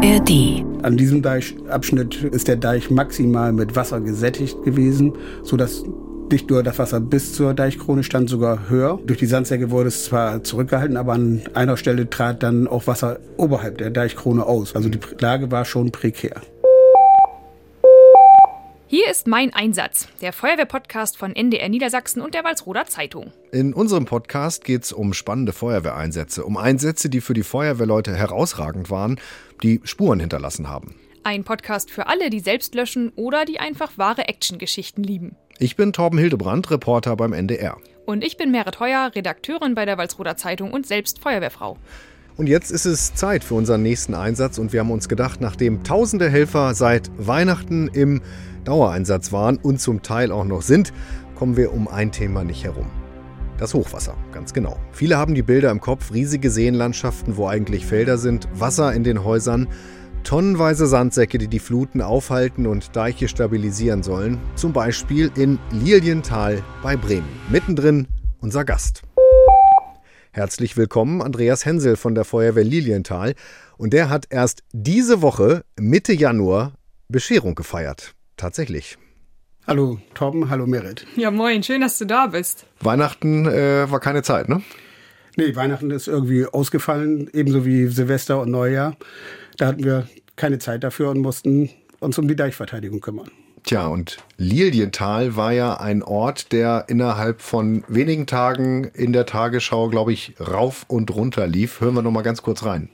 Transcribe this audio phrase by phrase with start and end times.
[0.00, 0.64] ARD.
[0.84, 5.82] An diesem Deichabschnitt ist der Deich maximal mit Wasser gesättigt gewesen, sodass
[6.30, 9.00] nicht nur das Wasser bis zur Deichkrone stand, sogar höher.
[9.04, 13.18] Durch die Sandsäcke wurde es zwar zurückgehalten, aber an einer Stelle trat dann auch Wasser
[13.38, 14.76] oberhalb der Deichkrone aus.
[14.76, 16.42] Also die Lage war schon prekär.
[18.90, 23.32] Hier ist mein Einsatz, der Feuerwehr-Podcast von NDR Niedersachsen und der Walsroder Zeitung.
[23.52, 28.88] In unserem Podcast geht es um spannende Feuerwehreinsätze, um Einsätze, die für die Feuerwehrleute herausragend
[28.88, 29.20] waren,
[29.62, 30.94] die Spuren hinterlassen haben.
[31.24, 35.36] Ein Podcast für alle, die selbst löschen oder die einfach wahre Actiongeschichten lieben.
[35.58, 37.76] Ich bin Torben Hildebrand, Reporter beim NDR.
[38.06, 41.76] Und ich bin Merit Heuer, Redakteurin bei der Walsroder Zeitung und selbst Feuerwehrfrau.
[42.38, 45.82] Und jetzt ist es Zeit für unseren nächsten Einsatz und wir haben uns gedacht, nachdem
[45.82, 48.22] tausende Helfer seit Weihnachten im
[48.64, 50.92] Dauereinsatz waren und zum Teil auch noch sind,
[51.34, 52.86] kommen wir um ein Thema nicht herum.
[53.58, 54.78] Das Hochwasser, ganz genau.
[54.92, 59.24] Viele haben die Bilder im Kopf, riesige Seenlandschaften, wo eigentlich Felder sind, Wasser in den
[59.24, 59.66] Häusern,
[60.22, 64.38] tonnenweise Sandsäcke, die die Fluten aufhalten und Deiche stabilisieren sollen.
[64.54, 67.28] Zum Beispiel in Lilienthal bei Bremen.
[67.50, 68.06] Mittendrin
[68.40, 69.02] unser Gast.
[70.30, 73.34] Herzlich willkommen, Andreas Hensel von der Feuerwehr Lilienthal.
[73.76, 76.74] Und der hat erst diese Woche, Mitte Januar,
[77.08, 78.14] Bescherung gefeiert.
[78.36, 78.98] Tatsächlich.
[79.68, 81.06] Hallo Torben, hallo Merit.
[81.14, 82.64] Ja, moin, schön, dass du da bist.
[82.80, 84.62] Weihnachten äh, war keine Zeit, ne?
[85.36, 88.96] Nee, Weihnachten ist irgendwie ausgefallen, ebenso wie Silvester und Neujahr.
[89.58, 91.68] Da hatten wir keine Zeit dafür und mussten
[92.00, 93.30] uns um die Deichverteidigung kümmern.
[93.62, 99.90] Tja, und Lilienthal war ja ein Ort, der innerhalb von wenigen Tagen in der Tagesschau,
[99.90, 101.82] glaube ich, rauf und runter lief.
[101.82, 102.88] Hören wir noch mal ganz kurz rein.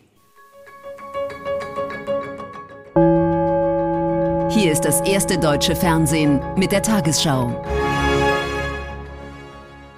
[4.54, 7.60] Hier ist das erste deutsche Fernsehen mit der Tagesschau.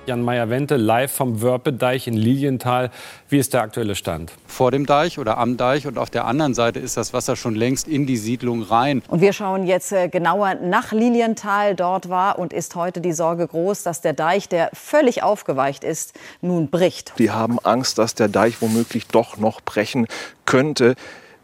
[0.06, 2.90] Jan Meyer-Wente live vom Wörpedeich in Lilienthal.
[3.28, 4.32] Wie ist der aktuelle Stand?
[4.46, 7.54] Vor dem Deich oder am Deich und auf der anderen Seite ist das Wasser schon
[7.54, 9.02] längst in die Siedlung rein.
[9.08, 11.74] Und wir schauen jetzt äh, genauer nach Lilienthal.
[11.74, 16.14] Dort war und ist heute die Sorge groß, dass der Deich, der völlig aufgeweicht ist,
[16.40, 17.12] nun bricht.
[17.18, 20.06] Die haben Angst, dass der Deich womöglich doch noch brechen
[20.46, 20.94] könnte.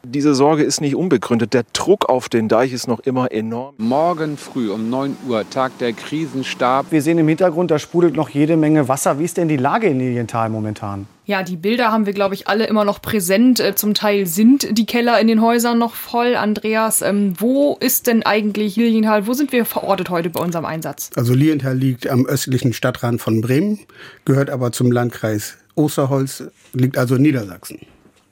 [0.04, 1.54] Diese Sorge ist nicht unbegründet.
[1.54, 3.74] Der Druck auf den Deich ist noch immer enorm.
[3.78, 6.86] Morgen früh um 9 Uhr tagt der Krisenstab.
[6.90, 9.20] Wir sehen im Hintergrund, da sprudelt noch jede Menge Wasser.
[9.20, 11.06] Wie ist denn die Lage in Lilienthal momentan?
[11.24, 13.60] Ja, die Bilder haben wir, glaube ich, alle immer noch präsent.
[13.60, 16.34] Äh, zum Teil sind die Keller in den Häusern noch voll.
[16.34, 19.28] Andreas, ähm, wo ist denn eigentlich Lilienthal?
[19.28, 21.10] Wo sind wir verortet heute bei unserem Einsatz?
[21.14, 23.78] Also Lilienthal liegt am östlichen Stadtrand von Bremen,
[24.24, 26.42] gehört aber zum Landkreis Osterholz,
[26.72, 27.78] liegt also in Niedersachsen.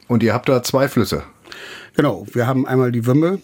[0.08, 1.22] Und ihr habt da zwei Flüsse.
[1.96, 3.40] Genau, wir haben einmal die Wümme,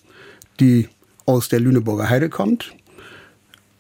[0.61, 0.89] die
[1.27, 2.75] aus der Lüneburger Heide kommt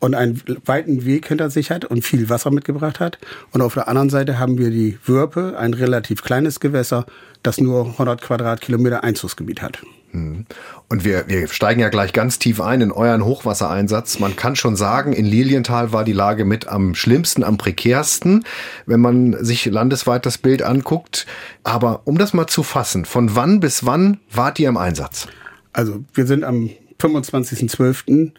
[0.00, 3.19] und einen weiten Weg hinter sich hat und viel Wasser mitgebracht hat.
[3.53, 7.06] Und auf der anderen Seite haben wir die Würpe, ein relativ kleines Gewässer,
[7.42, 9.82] das nur 100 Quadratkilometer Einzugsgebiet hat.
[10.12, 14.18] Und wir, wir steigen ja gleich ganz tief ein in euren Hochwassereinsatz.
[14.18, 18.44] Man kann schon sagen, in Lilienthal war die Lage mit am schlimmsten, am prekärsten,
[18.86, 21.26] wenn man sich landesweit das Bild anguckt.
[21.64, 25.28] Aber um das mal zu fassen, von wann bis wann wart ihr im Einsatz?
[25.72, 28.32] Also wir sind am 25.12.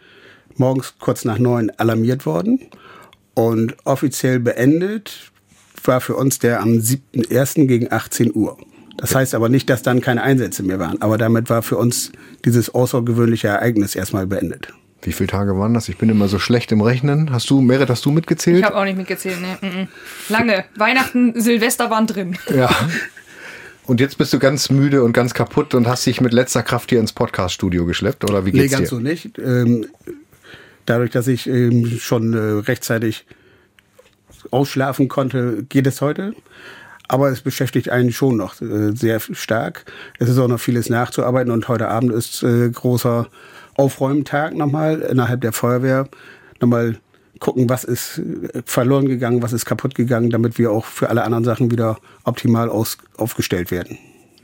[0.55, 2.61] morgens kurz nach neun alarmiert worden
[3.33, 5.31] und offiziell beendet
[5.83, 7.67] war für uns der am 7.1.
[7.67, 8.57] gegen 18 Uhr.
[8.97, 11.01] Das heißt aber nicht, dass dann keine Einsätze mehr waren.
[11.01, 12.11] Aber damit war für uns
[12.45, 14.73] dieses außergewöhnliche Ereignis erstmal beendet.
[15.03, 15.87] Wie viele Tage waren das?
[15.89, 17.31] Ich bin immer so schlecht im Rechnen.
[17.31, 18.57] Hast du, Merit, hast du mitgezählt?
[18.57, 19.87] Ich habe auch nicht mitgezählt, ne.
[20.29, 20.65] Lange.
[20.75, 22.37] Weihnachten, Silvester waren drin.
[22.53, 22.69] Ja.
[23.85, 26.89] Und jetzt bist du ganz müde und ganz kaputt und hast dich mit letzter Kraft
[26.89, 28.95] hier ins Podcaststudio geschleppt, oder wie geht's nee, ganz dir?
[28.95, 29.37] so nicht.
[29.39, 29.85] Ähm,
[30.85, 33.25] dadurch, dass ich ähm, schon äh, rechtzeitig
[34.51, 36.33] ausschlafen konnte, geht es heute.
[37.07, 39.85] Aber es beschäftigt einen schon noch äh, sehr stark.
[40.19, 43.27] Es ist auch noch vieles nachzuarbeiten und heute Abend ist äh, großer
[43.75, 46.09] Aufräumtag nochmal innerhalb der Feuerwehr.
[46.59, 46.97] Nochmal
[47.39, 51.23] gucken, was ist äh, verloren gegangen, was ist kaputt gegangen, damit wir auch für alle
[51.23, 53.97] anderen Sachen wieder optimal aus, aufgestellt werden.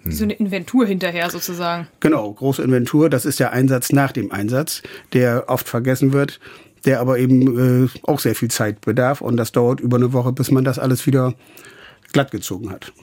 [0.06, 1.88] So eine Inventur hinterher sozusagen.
[2.02, 4.84] Genau, große Inventur, das ist der Einsatz nach dem Einsatz,
[5.14, 6.42] der oft vergessen wird,
[6.86, 10.34] der aber eben äh, auch sehr viel Zeit bedarf und das dauert über eine Woche,
[10.34, 11.34] bis man das alles wieder
[12.14, 12.94] glatt gezogen hat.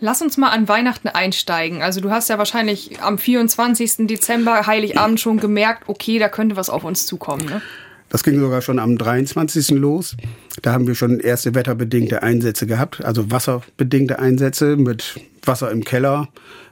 [0.00, 1.82] Lass uns mal an Weihnachten einsteigen.
[1.82, 4.06] Also du hast ja wahrscheinlich am 24.
[4.08, 7.46] Dezember, Heiligabend, schon gemerkt, okay, da könnte was auf uns zukommen.
[7.46, 7.62] Ne?
[8.08, 9.70] Das ging sogar schon am 23.
[9.70, 10.16] los.
[10.62, 16.28] Da haben wir schon erste wetterbedingte Einsätze gehabt, also wasserbedingte Einsätze mit Wasser im Keller.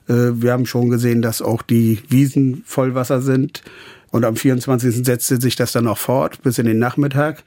[0.09, 3.62] Äh, Wir haben schon gesehen, dass auch die Wiesen voll Wasser sind.
[4.11, 5.05] Und am 24.
[5.05, 7.43] setzte sich das dann noch fort bis in den Nachmittag.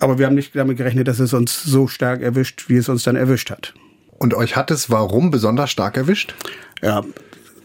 [0.00, 3.04] Aber wir haben nicht damit gerechnet, dass es uns so stark erwischt, wie es uns
[3.04, 3.74] dann erwischt hat.
[4.18, 6.34] Und euch hat es warum besonders stark erwischt?
[6.82, 7.04] Ja,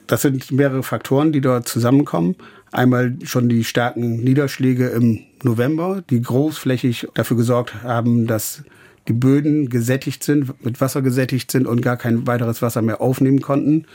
[0.08, 2.36] Das sind mehrere Faktoren, die dort zusammenkommen.
[2.72, 8.64] Einmal schon die starken Niederschläge im November, die großflächig dafür gesorgt haben, dass
[9.08, 13.42] die Böden gesättigt sind, mit Wasser gesättigt sind und gar kein weiteres Wasser mehr aufnehmen
[13.42, 13.86] konnten.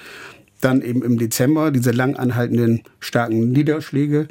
[0.60, 4.28] Dann eben im Dezember diese lang anhaltenden starken Niederschläge.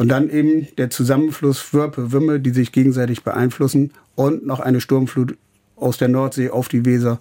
[0.00, 5.36] Und dann eben der Zusammenfluss Wörpe, Wümme, die sich gegenseitig beeinflussen und noch eine Sturmflut
[5.76, 7.18] aus der Nordsee auf die Weser,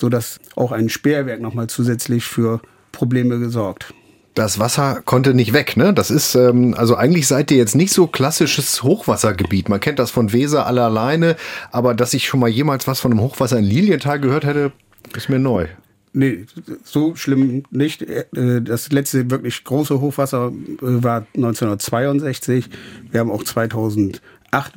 [0.00, 3.92] sodass auch ein Sperrwerk nochmal zusätzlich für Probleme gesorgt.
[4.32, 5.92] Das Wasser konnte nicht weg, ne?
[5.92, 9.68] Das ist, ähm, also eigentlich seid ihr jetzt nicht so klassisches Hochwassergebiet.
[9.68, 11.36] Man kennt das von Weser alleine,
[11.70, 14.72] aber dass ich schon mal jemals was von einem Hochwasser in Lilienthal gehört hätte,
[15.14, 15.66] ist mir neu.
[16.12, 16.44] Nee,
[16.84, 18.02] so schlimm nicht.
[18.02, 22.68] Äh, Das letzte wirklich große Hochwasser äh, war 1962.
[23.10, 24.20] Wir haben auch 2008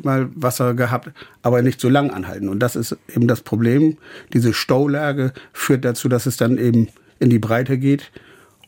[0.04, 1.12] mal Wasser gehabt,
[1.42, 2.48] aber nicht so lang anhalten.
[2.48, 3.98] Und das ist eben das Problem.
[4.34, 6.88] Diese Staulage führt dazu, dass es dann eben
[7.20, 8.12] in die Breite geht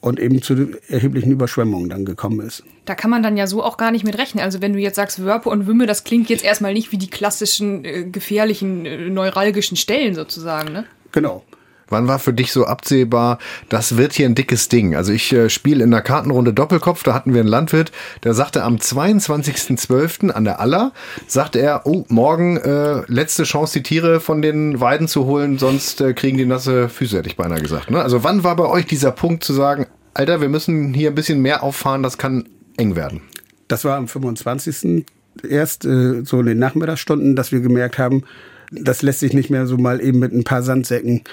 [0.02, 2.63] und eben zu erheblichen Überschwemmungen dann gekommen ist.
[2.86, 4.44] Da kann man dann ja so auch gar nicht mit rechnen.
[4.44, 7.10] Also wenn du jetzt sagst Wörpe und Wümme, das klingt jetzt erstmal nicht wie die
[7.10, 10.86] klassischen äh, gefährlichen äh, neuralgischen Stellen sozusagen, ne?
[11.12, 11.44] Genau.
[11.89, 13.39] Wann war für dich so absehbar,
[13.69, 14.95] das wird hier ein dickes Ding?
[14.95, 17.92] Also ich äh, spiele in der Kartenrunde Doppelkopf, da hatten wir einen Landwirt,
[18.24, 20.30] der sagte am 22.12.
[20.30, 20.92] an der Aller,
[21.28, 26.01] sagte er, oh, morgen äh, letzte Chance, die Tiere von den Weiden zu holen, sonst
[26.01, 27.89] äh, kriegen die nasse Füße, hätte ich beinahe gesagt.
[27.89, 28.01] Ne?
[28.01, 31.42] Also wann war bei euch dieser Punkt zu sagen, Alter, wir müssen hier ein bisschen
[31.42, 33.22] mehr auffahren, das kann eng werden?
[33.68, 35.06] Das war am 25.
[35.48, 38.24] erst äh, so in den Nachmittagsstunden, dass wir gemerkt haben,
[38.72, 41.24] das lässt sich nicht mehr so mal eben mit ein paar Sandsäcken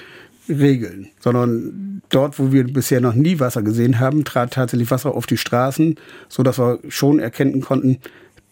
[0.47, 5.25] regeln, sondern dort, wo wir bisher noch nie Wasser gesehen haben, trat tatsächlich Wasser auf
[5.25, 5.95] die Straßen,
[6.29, 7.99] so dass wir schon erkennen konnten,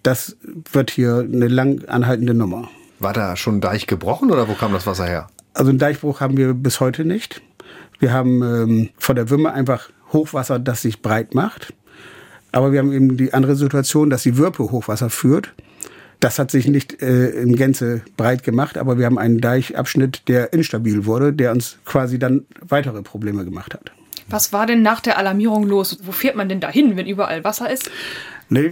[0.02, 0.38] das
[0.72, 2.70] wird hier eine lang anhaltende Nummer.
[3.00, 5.28] War da schon ein Deich gebrochen oder wo kam das Wasser her?
[5.54, 7.42] Also einen Deichbruch haben wir bis heute nicht.
[8.00, 11.74] Wir haben ähm, von der Wümme einfach Hochwasser, das sich breit macht.
[12.52, 15.54] Aber wir haben eben die andere Situation, dass die Würpe Hochwasser führt.
[16.24, 20.54] Das hat sich nicht äh, in Gänze breit gemacht, aber wir haben einen Deichabschnitt, der
[20.54, 23.92] instabil wurde, der uns quasi dann weitere Probleme gemacht hat.
[24.30, 26.00] Was war denn nach der Alarmierung los?
[26.04, 27.92] Wo fährt man denn dahin, wenn überall Wasser ist?
[28.48, 28.72] Nee,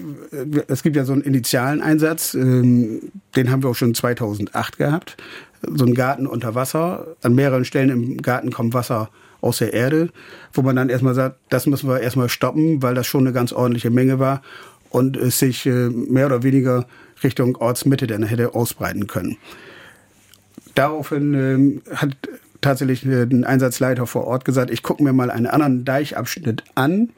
[0.70, 5.18] es gibt ja so einen initialen Einsatz, ähm, den haben wir auch schon 2008 gehabt.
[5.62, 7.18] So ein Garten unter Wasser.
[7.22, 9.10] An mehreren Stellen im Garten kommt Wasser
[9.42, 10.10] aus der Erde,
[10.54, 13.52] wo man dann erstmal sagt, das müssen wir erstmal stoppen, weil das schon eine ganz
[13.52, 14.42] ordentliche Menge war
[14.92, 16.86] und es sich äh, mehr oder weniger
[17.24, 19.38] Richtung Ortsmitte dann hätte ausbreiten können.
[20.76, 22.16] Daraufhin ähm, hat
[22.62, 27.10] tatsächlich äh, ein Einsatzleiter vor Ort gesagt, ich gucke mir mal einen anderen Deichabschnitt an.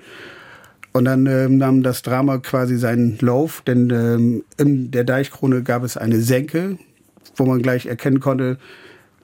[0.96, 5.84] Und dann ähm, nahm das Drama quasi seinen Lauf, denn ähm, in der Deichkrone gab
[5.84, 6.78] es eine Senke,
[7.36, 8.60] wo man gleich erkennen konnte,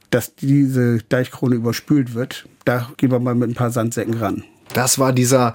[0.10, 2.48] dass diese Deichkrone überspült wird.
[2.66, 4.44] Da gehen wir mal mit ein paar Sandsäcken ran.
[4.74, 5.54] Das war dieser,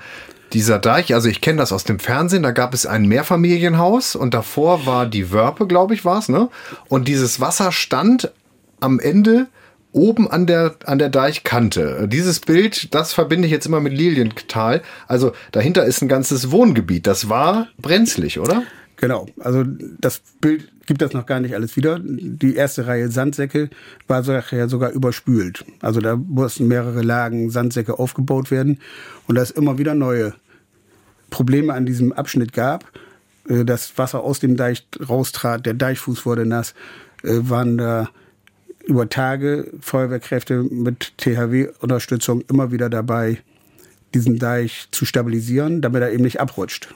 [0.54, 4.32] dieser Deich, also ich kenne das aus dem Fernsehen, da gab es ein Mehrfamilienhaus und
[4.32, 6.48] davor war die Wörpe, glaube ich, war es, ne?
[6.88, 8.32] Und dieses Wasser stand
[8.80, 9.48] am Ende
[9.92, 12.08] oben an der, an der Deichkante.
[12.08, 14.82] Dieses Bild, das verbinde ich jetzt immer mit Lilienthal.
[15.06, 17.06] Also dahinter ist ein ganzes Wohngebiet.
[17.06, 18.64] Das war brenzlig, oder?
[18.96, 19.64] Genau, also
[20.00, 22.00] das Bild gibt das noch gar nicht alles wieder.
[22.02, 23.70] Die erste Reihe Sandsäcke
[24.06, 25.64] war nachher sogar überspült.
[25.80, 28.80] Also da mussten mehrere Lagen Sandsäcke aufgebaut werden
[29.26, 30.34] und da es immer wieder neue
[31.30, 32.90] Probleme an diesem Abschnitt gab.
[33.48, 36.74] Äh, Das Wasser aus dem Deich raustrat, der Deichfuß wurde nass,
[37.22, 38.10] äh, waren da
[38.86, 43.38] über Tage Feuerwehrkräfte mit THW-Unterstützung immer wieder dabei,
[44.12, 46.94] diesen Deich zu stabilisieren, damit er eben nicht abrutscht.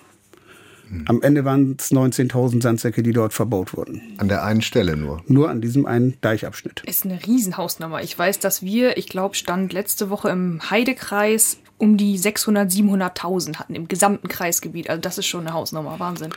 [1.07, 4.01] Am Ende waren es 19.000 Sandsäcke, die dort verbaut wurden.
[4.17, 5.23] An der einen Stelle nur.
[5.27, 6.83] Nur an diesem einen Deichabschnitt.
[6.87, 8.03] Ist eine Riesenhausnummer.
[8.03, 13.57] Ich weiß, dass wir, ich glaube, stand letzte Woche im Heidekreis um die 600, 700.000
[13.57, 14.91] hatten im gesamten Kreisgebiet.
[14.91, 15.99] Also das ist schon eine Hausnummer.
[15.99, 16.31] Wahnsinn.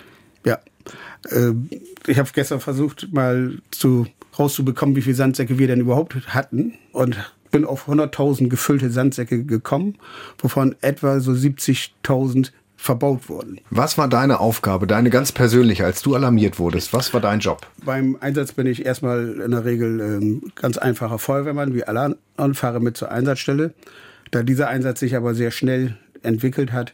[0.45, 0.59] Ja.
[1.29, 1.53] Äh,
[2.07, 4.07] Ich habe gestern versucht, mal zu,
[4.37, 6.73] rauszubekommen, wie viele Sandsäcke wir denn überhaupt hatten.
[6.91, 7.17] Und
[7.51, 9.97] bin auf 100.000 gefüllte Sandsäcke gekommen,
[10.39, 13.59] wovon etwa so 70.000 verbaut wurden.
[13.69, 16.93] Was war deine Aufgabe, deine ganz persönliche, als du alarmiert wurdest?
[16.93, 17.67] Was war dein Job?
[17.85, 22.55] Beim Einsatz bin ich erstmal in der Regel ähm, ganz einfacher Feuerwehrmann, wie alle anderen,
[22.55, 23.73] fahre mit zur Einsatzstelle.
[24.31, 26.93] Da dieser Einsatz sich aber sehr schnell entwickelt hat,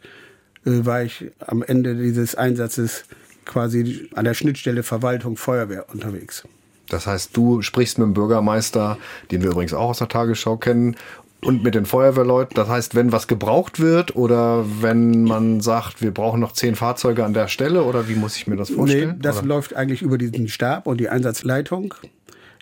[0.65, 3.05] äh, war ich am Ende dieses Einsatzes
[3.45, 6.43] quasi an der Schnittstelle Verwaltung Feuerwehr unterwegs.
[6.89, 8.97] Das heißt, du sprichst mit dem Bürgermeister,
[9.31, 10.95] den wir übrigens auch aus der Tagesschau kennen,
[11.41, 12.55] und mit den Feuerwehrleuten.
[12.55, 17.23] Das heißt, wenn was gebraucht wird oder wenn man sagt, wir brauchen noch zehn Fahrzeuge
[17.25, 19.11] an der Stelle oder wie muss ich mir das vorstellen?
[19.11, 19.47] Nee, das oder?
[19.47, 21.93] läuft eigentlich über diesen Stab und die Einsatzleitung.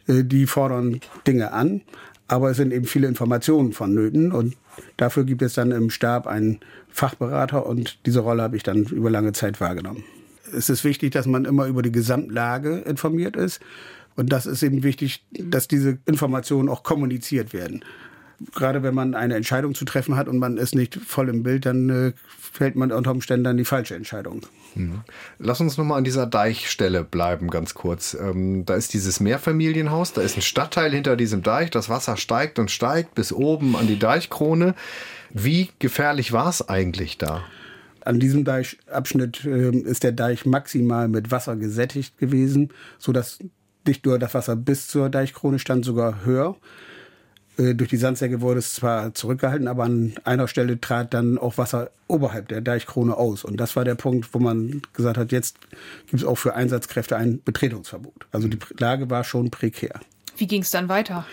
[0.08, 1.82] Äh, Die fordern Dinge an.
[2.28, 4.56] Aber es sind eben viele Informationen vonnöten und
[4.98, 9.10] dafür gibt es dann im Stab einen Fachberater und diese Rolle habe ich dann über
[9.10, 10.04] lange Zeit wahrgenommen.
[10.56, 13.60] Es ist wichtig, dass man immer über die Gesamtlage informiert ist
[14.16, 17.84] und das ist eben wichtig, dass diese Informationen auch kommuniziert werden.
[18.54, 21.66] Gerade wenn man eine Entscheidung zu treffen hat und man ist nicht voll im Bild,
[21.66, 24.42] dann äh, fällt man unter Umständen dann die falsche Entscheidung.
[24.76, 25.02] Mhm.
[25.40, 28.14] Lass uns nochmal an dieser Deichstelle bleiben, ganz kurz.
[28.14, 32.60] Ähm, da ist dieses Mehrfamilienhaus, da ist ein Stadtteil hinter diesem Deich, das Wasser steigt
[32.60, 34.76] und steigt bis oben an die Deichkrone.
[35.32, 37.44] Wie gefährlich war es eigentlich da?
[38.02, 43.40] An diesem Deichabschnitt äh, ist der Deich maximal mit Wasser gesättigt gewesen, sodass
[43.88, 46.56] nicht nur das Wasser bis zur Deichkrone stand, sogar höher.
[47.58, 51.58] Äh, durch die Sandsäcke wurde es zwar zurückgehalten, aber an einer Stelle trat dann auch
[51.58, 53.44] Wasser oberhalb der Deichkrone aus.
[53.44, 55.58] Und das war der Punkt, wo man gesagt hat, jetzt
[56.08, 58.28] gibt es auch für Einsatzkräfte ein Betretungsverbot.
[58.32, 60.00] Also die Lage war schon prekär.
[60.38, 61.26] Wie ging es dann weiter?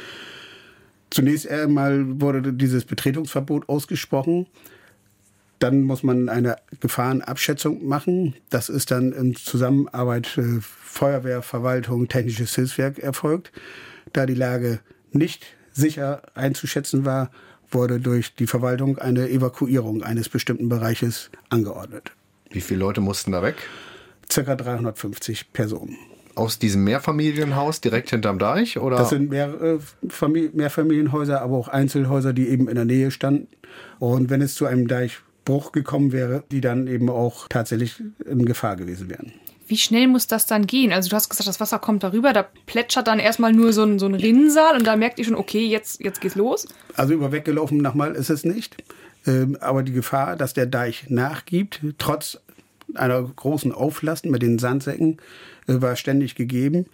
[1.10, 4.46] Zunächst einmal wurde dieses Betretungsverbot ausgesprochen.
[5.58, 8.34] Dann muss man eine Gefahrenabschätzung machen.
[8.50, 13.52] Das ist dann in Zusammenarbeit äh, Feuerwehr, Verwaltung, technisches Hilfswerk erfolgt.
[14.12, 14.80] Da die Lage
[15.12, 17.30] nicht sicher einzuschätzen war,
[17.70, 22.12] wurde durch die Verwaltung eine Evakuierung eines bestimmten Bereiches angeordnet.
[22.50, 23.56] Wie viele Leute mussten da weg?
[24.30, 25.96] Circa 350 Personen.
[26.34, 28.78] Aus diesem Mehrfamilienhaus direkt hinterm Deich?
[28.78, 28.96] Oder?
[28.96, 33.48] Das sind mehr, äh, Mehrfamilienhäuser, aber auch Einzelhäuser, die eben in der Nähe standen.
[33.98, 38.76] Und wenn es zu einem Deichbruch gekommen wäre, die dann eben auch tatsächlich in Gefahr
[38.76, 39.32] gewesen wären.
[39.72, 40.92] Wie schnell muss das dann gehen?
[40.92, 43.98] Also du hast gesagt, das Wasser kommt darüber, da plätschert dann erstmal nur so ein,
[43.98, 46.68] so ein Rinnsal und da merkt ihr schon, okay, jetzt, jetzt geht's los?
[46.94, 48.76] Also über weggelaufen nochmal ist es nicht.
[49.26, 52.38] Ähm, aber die Gefahr, dass der Deich nachgibt, trotz
[52.92, 55.16] einer großen Auflast mit den Sandsäcken,
[55.66, 56.84] äh, war ständig gegeben.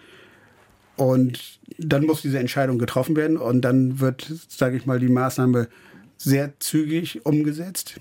[0.94, 5.66] Und dann muss diese Entscheidung getroffen werden und dann wird, sage ich mal, die Maßnahme
[6.16, 7.96] sehr zügig umgesetzt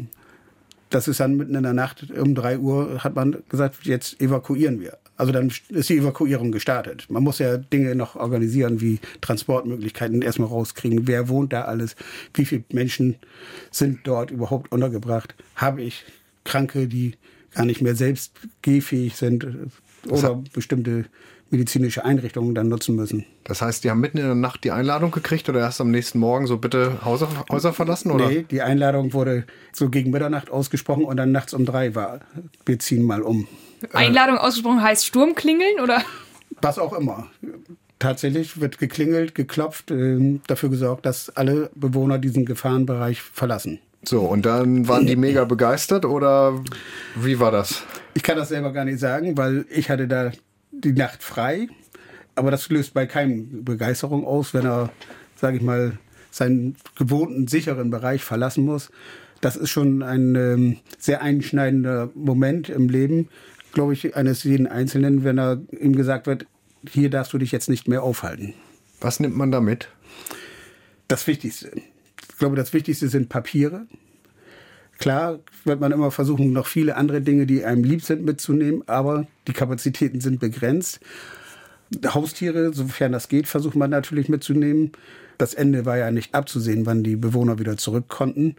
[0.90, 4.80] das ist dann mitten in der Nacht um drei Uhr hat man gesagt, jetzt evakuieren
[4.80, 4.98] wir.
[5.18, 7.08] Also dann ist die Evakuierung gestartet.
[7.10, 11.08] Man muss ja Dinge noch organisieren, wie Transportmöglichkeiten erstmal rauskriegen.
[11.08, 11.96] Wer wohnt da alles?
[12.36, 13.16] Wie viele Menschen
[13.72, 15.34] sind dort überhaupt untergebracht?
[15.56, 16.06] Habe ich
[16.44, 17.16] Kranke, die
[17.54, 19.48] gar nicht mehr selbst gehfähig sind
[20.08, 21.06] oder bestimmte
[21.50, 23.26] medizinische Einrichtungen dann nutzen müssen.
[23.44, 26.20] Das heißt, die haben mitten in der Nacht die Einladung gekriegt oder erst am nächsten
[26.20, 28.12] Morgen so bitte Häuser, Häuser verlassen?
[28.12, 28.28] Oder?
[28.28, 32.20] Nee, die Einladung wurde so gegen Mitternacht ausgesprochen und dann nachts um drei war,
[32.66, 33.48] wir ziehen mal um.
[33.94, 36.02] Einladung ausgesprochen heißt Sturm klingeln oder?
[36.62, 37.28] Was auch immer.
[38.00, 43.80] Tatsächlich wird geklingelt, geklopft, äh, dafür gesorgt, dass alle Bewohner diesen Gefahrenbereich verlassen.
[44.04, 46.64] So, und dann waren die mega begeistert oder
[47.16, 47.84] wie war das?
[48.14, 50.32] Ich kann das selber gar nicht sagen, weil ich hatte da
[50.84, 51.68] die Nacht frei.
[52.36, 54.92] Aber das löst bei keinem Begeisterung aus, wenn er,
[55.36, 55.98] sage ich mal,
[56.30, 58.92] seinen gewohnten sicheren Bereich verlassen muss.
[59.42, 63.30] Das ist schon ein ähm, sehr einschneidender Moment im Leben,
[63.74, 66.46] glaube ich, eines jeden Einzelnen, wenn er ihm gesagt wird,
[66.90, 68.54] hier darfst du dich jetzt nicht mehr aufhalten.
[69.00, 69.90] Was nimmt man damit?
[71.08, 71.72] Das Wichtigste.
[72.30, 73.88] Ich glaube, das Wichtigste sind Papiere.
[74.98, 79.28] Klar wird man immer versuchen, noch viele andere Dinge, die einem lieb sind, mitzunehmen, aber
[79.48, 81.00] die Kapazitäten sind begrenzt.
[82.06, 84.92] Haustiere, sofern das geht, versucht man natürlich mitzunehmen.
[85.38, 88.56] Das Ende war ja nicht abzusehen, wann die Bewohner wieder zurück konnten.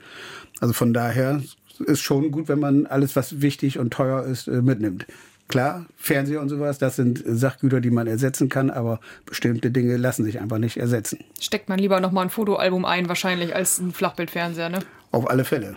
[0.60, 1.42] Also von daher
[1.80, 5.06] ist schon gut, wenn man alles, was wichtig und teuer ist, äh, mitnimmt.
[5.48, 10.24] Klar, Fernseher und sowas, das sind Sachgüter, die man ersetzen kann, aber bestimmte Dinge lassen
[10.24, 11.20] sich einfach nicht ersetzen.
[11.40, 14.80] Steckt man lieber nochmal ein Fotoalbum ein, wahrscheinlich, als ein Flachbildfernseher, ne?
[15.10, 15.76] Auf alle Fälle.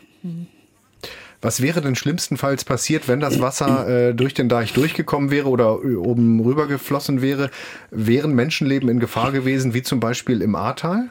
[1.42, 5.84] Was wäre denn schlimmstenfalls passiert, wenn das Wasser äh, durch den Deich durchgekommen wäre oder
[5.84, 7.50] oben rüber geflossen wäre?
[7.90, 11.10] Wären Menschenleben in Gefahr gewesen, wie zum Beispiel im Ahrtal?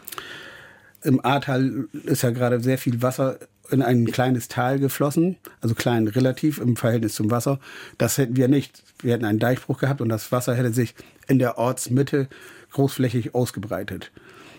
[1.02, 3.38] Im Ahrtal ist ja gerade sehr viel Wasser
[3.70, 7.58] in ein kleines Tal geflossen, also klein relativ im Verhältnis zum Wasser.
[7.98, 8.82] Das hätten wir nicht.
[9.02, 10.94] Wir hätten einen Deichbruch gehabt und das Wasser hätte sich
[11.26, 12.28] in der Ortsmitte
[12.70, 14.10] großflächig ausgebreitet.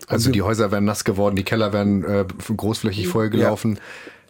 [0.08, 2.26] Also, also die Häuser wären nass geworden, die Keller wären äh,
[2.56, 3.76] großflächig vollgelaufen.
[3.76, 3.82] Ja.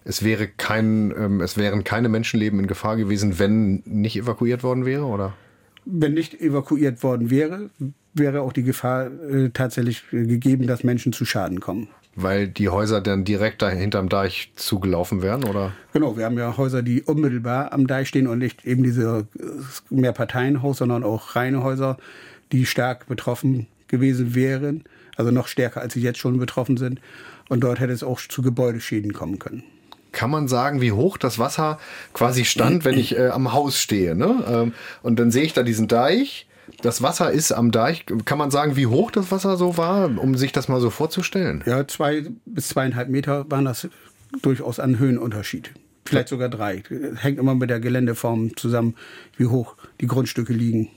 [0.04, 4.86] Es wäre kein, ähm, es wären keine Menschenleben in Gefahr gewesen, wenn nicht evakuiert worden
[4.86, 5.34] wäre, oder?
[5.86, 7.70] Wenn nicht evakuiert worden wäre,
[8.14, 11.88] wäre auch die Gefahr äh, tatsächlich gegeben, dass Menschen zu Schaden kommen.
[12.16, 15.72] Weil die Häuser dann direkt da hinterm Deich zugelaufen wären, oder?
[15.94, 19.44] Genau, wir haben ja Häuser, die unmittelbar am Deich stehen und nicht eben diese äh,
[19.90, 21.98] Mehrparteienhaus, sondern auch reine Häuser,
[22.52, 24.84] die stark betroffen gewesen wären,
[25.16, 27.00] also noch stärker als sie jetzt schon betroffen sind.
[27.50, 29.64] Und dort hätte es auch zu Gebäudeschäden kommen können
[30.12, 31.80] kann man sagen, wie hoch das Wasser
[32.14, 34.16] quasi stand, wenn ich äh, am Haus stehe.
[34.16, 34.44] Ne?
[34.48, 36.48] Ähm, und dann sehe ich da diesen Deich
[36.82, 38.06] Das Wasser ist am Deich.
[38.26, 41.64] Kann man sagen, wie hoch das Wasser so war, um sich das mal so vorzustellen?
[41.66, 43.88] Ja, zwei bis zweieinhalb Meter waren das
[44.42, 45.72] durchaus an Höhenunterschied.
[46.06, 46.84] Vielleicht sogar drei.
[47.16, 48.96] Hängt immer mit der Geländeform zusammen,
[49.38, 50.90] wie hoch die Grundstücke liegen.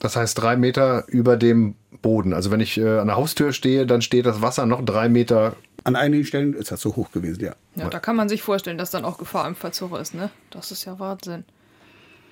[0.00, 2.32] Das heißt drei Meter über dem Boden.
[2.32, 5.56] Also wenn ich äh, an der Haustür stehe, dann steht das Wasser noch drei Meter.
[5.84, 7.54] An einigen Stellen ist das so hoch gewesen, ja.
[7.74, 10.30] Ja, da kann man sich vorstellen, dass dann auch Gefahr im Verzug ist, ne?
[10.50, 11.44] Das ist ja Wahnsinn.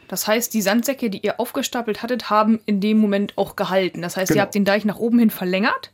[0.08, 4.02] Das heißt, die Sandsäcke, die ihr aufgestapelt hattet, haben in dem Moment auch gehalten.
[4.02, 4.38] Das heißt, Genau.
[4.38, 5.92] ihr habt den Deich nach oben hin verlängert.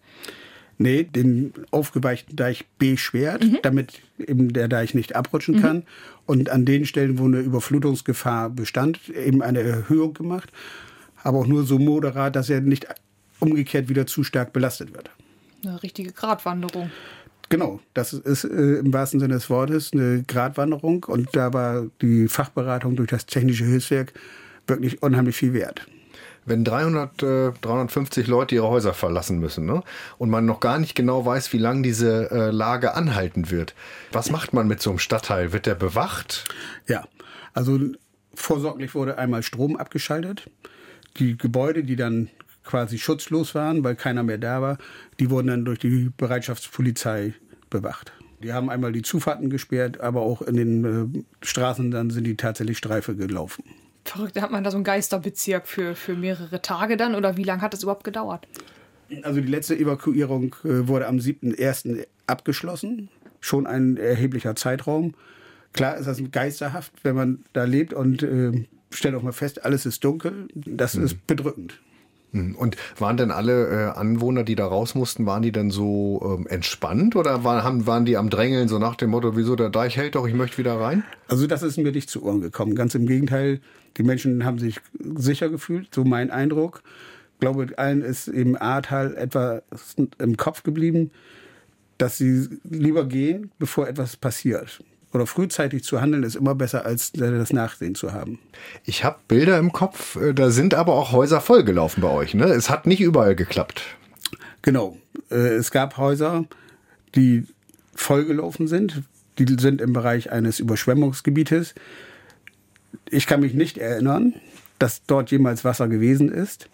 [0.79, 5.85] Nee, den aufgeweichten Deich beschwert, damit eben der Deich nicht abrutschen kann.
[6.27, 10.51] Und an den Stellen, wo eine Überflutungsgefahr bestand, eben eine Erhöhung gemacht.
[11.23, 12.87] Aber auch nur so moderat, dass er nicht
[13.41, 15.11] umgekehrt wieder zu stark belastet wird.
[15.65, 16.91] Eine richtige Gratwanderung.
[17.49, 21.05] Genau, das ist äh, im wahrsten Sinne des Wortes eine Gratwanderung.
[21.05, 24.15] Und da war die Fachberatung durch das Technische Hilfswerk
[24.67, 25.87] wirklich unheimlich viel wert.
[26.45, 29.83] Wenn 300, äh, 350 Leute ihre Häuser verlassen müssen ne?
[30.19, 33.75] und man noch gar nicht genau weiß, wie lange diese äh, Lage anhalten wird,
[34.11, 35.53] was macht man mit so einem Stadtteil?
[35.53, 36.47] Wird der bewacht?
[36.89, 37.05] Ja,
[37.53, 37.79] also
[38.35, 40.51] vorsorglich wurde einmal Strom abgeschaltet.
[41.19, 42.29] Die Gebäude, die dann
[42.65, 44.79] quasi schutzlos waren, weil keiner mehr da war,
[45.19, 47.35] die wurden dann durch die Bereitschaftspolizei
[47.71, 48.13] bewacht.
[48.43, 52.37] Die haben einmal die Zufahrten gesperrt, aber auch in den äh, Straßen dann sind die
[52.37, 53.65] tatsächlich Streife gelaufen.
[54.05, 57.15] Verrückt, hat man da so einen Geisterbezirk für, für mehrere Tage dann?
[57.15, 58.49] Oder wie lange hat das überhaupt gedauert?
[59.23, 62.07] Also die letzte Evakuierung äh, wurde am 7.1.
[62.27, 63.09] abgeschlossen.
[63.41, 65.15] Schon ein erheblicher Zeitraum.
[65.73, 69.87] Klar ist das geisterhaft, wenn man da lebt und äh, stellt auch mal fest, alles
[69.87, 70.49] ist dunkel.
[70.55, 71.81] Das ist bedrückend.
[72.33, 72.57] Hm.
[72.57, 76.47] Und waren denn alle äh, Anwohner, die da raus mussten, waren die dann so ähm,
[76.47, 79.97] entspannt oder waren, haben, waren die am Drängeln, so nach dem Motto, wieso der Deich
[79.97, 81.05] hält doch, ich möchte wieder rein?
[81.29, 82.75] Also das ist mir nicht zu Ohren gekommen.
[82.75, 83.61] Ganz im Gegenteil,
[83.99, 86.83] die Menschen haben sich sicher gefühlt, so mein Eindruck.
[87.35, 89.63] Ich glaube, allen ist im Ahrtal etwas
[90.19, 91.11] im Kopf geblieben,
[91.99, 94.83] dass sie lieber gehen, bevor etwas passiert.
[95.13, 98.39] Oder frühzeitig zu handeln ist immer besser, als das Nachsehen zu haben.
[98.85, 102.35] Ich habe Bilder im Kopf, äh, da sind aber auch Häuser vollgelaufen bei euch.
[102.35, 102.45] Ne?
[102.45, 103.83] Es hat nicht überall geklappt.
[104.63, 104.97] Genau.
[105.31, 106.45] Äh, Es gab Häuser,
[107.15, 107.45] die
[107.95, 109.03] vollgelaufen sind.
[109.39, 111.75] Die sind im Bereich eines Überschwemmungsgebietes.
[113.11, 114.35] Ich kann mich nicht erinnern,
[114.79, 116.69] dass dort jemals Wasser gewesen ist.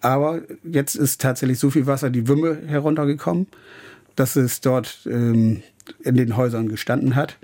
[0.00, 3.46] Aber jetzt ist tatsächlich so viel Wasser die Wümme heruntergekommen,
[4.16, 5.62] dass es dort ähm,
[6.02, 7.38] in den Häusern gestanden hat.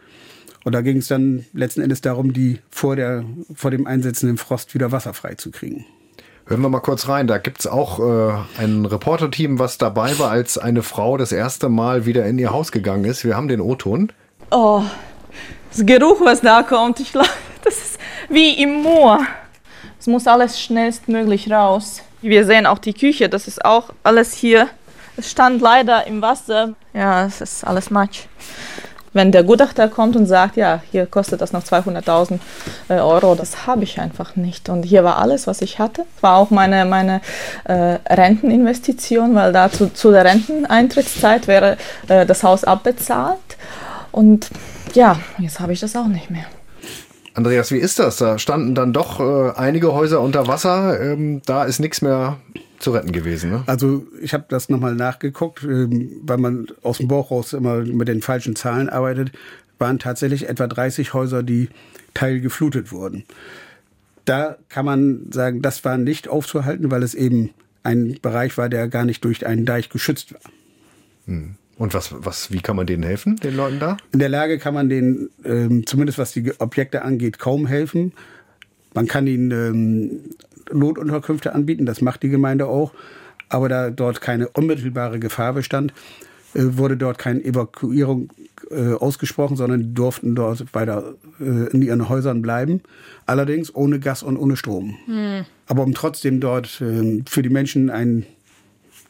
[0.65, 4.75] Und da ging es dann letzten Endes darum, die vor, der, vor dem einsetzenden Frost
[4.75, 5.87] wieder wasserfrei zu kriegen.
[6.47, 7.27] Hören wir mal kurz rein.
[7.27, 12.07] Da gibt's auch äh, ein Reporterteam, was dabei war, als eine Frau das erste Mal
[12.07, 13.25] wieder in ihr Haus gegangen ist.
[13.25, 14.13] Wir haben den O-Ton.
[14.51, 14.83] Oh,
[15.71, 17.29] das Geruch, was da kommt, ich glaube,
[17.65, 19.21] das ist wie im Moor.
[19.99, 22.03] Es muss alles schnellstmöglich raus.
[22.21, 24.69] Wir sehen auch die Küche, das ist auch alles hier.
[25.17, 26.75] Es stand leider im Wasser.
[26.93, 28.25] Ja, es ist alles Matsch.
[29.13, 32.39] Wenn der Gutachter kommt und sagt, ja, hier kostet das noch 200.000
[32.89, 34.69] äh, Euro, das habe ich einfach nicht.
[34.69, 36.05] Und hier war alles, was ich hatte.
[36.21, 37.21] War auch meine, meine
[37.65, 41.77] äh, Renteninvestition, weil da zu, zu der Renteneintrittszeit wäre
[42.09, 43.39] äh, das Haus abbezahlt.
[44.13, 44.51] Und
[44.95, 46.45] ja, jetzt habe ich das auch nicht mehr.
[47.35, 48.17] Andreas, wie ist das?
[48.17, 51.01] Da standen dann doch äh, einige Häuser unter Wasser.
[51.01, 52.37] Ähm, da ist nichts mehr
[52.81, 53.51] zu retten gewesen.
[53.51, 53.63] Ne?
[53.67, 58.09] Also ich habe das nochmal nachgeguckt, ähm, weil man aus dem Bauch raus immer mit
[58.09, 59.33] den falschen Zahlen arbeitet,
[59.79, 61.69] waren tatsächlich etwa 30 Häuser, die
[62.15, 63.25] teilgeflutet wurden.
[64.25, 67.51] Da kann man sagen, das war nicht aufzuhalten, weil es eben
[67.83, 70.41] ein Bereich war, der gar nicht durch einen Deich geschützt war.
[71.27, 71.55] Hm.
[71.79, 73.97] Und was, was, wie kann man denen helfen, den Leuten da?
[74.13, 78.13] In der Lage kann man denen, ähm, zumindest was die Objekte angeht, kaum helfen.
[78.93, 80.21] Man kann ihnen ähm,
[80.73, 82.93] Notunterkünfte anbieten, das macht die Gemeinde auch.
[83.49, 85.93] Aber da dort keine unmittelbare Gefahr bestand,
[86.55, 88.31] äh, wurde dort keine Evakuierung
[88.71, 92.81] äh, ausgesprochen, sondern die durften dort weiter äh, in ihren Häusern bleiben.
[93.27, 94.97] Allerdings ohne Gas und ohne Strom.
[95.07, 95.45] Hm.
[95.67, 98.25] Aber um trotzdem dort äh, für die Menschen ein,